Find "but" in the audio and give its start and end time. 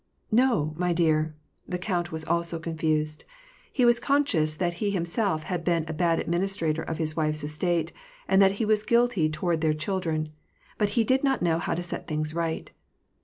10.79-10.89